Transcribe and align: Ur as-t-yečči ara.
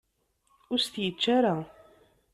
Ur 0.71 0.79
as-t-yečči 0.79 1.29
ara. 1.37 1.53